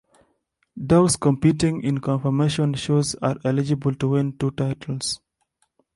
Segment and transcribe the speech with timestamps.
[0.83, 5.21] Dogs competing in conformation shows are eligible to win two titles.